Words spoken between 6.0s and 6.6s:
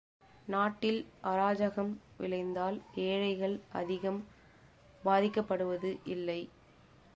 இல்லை.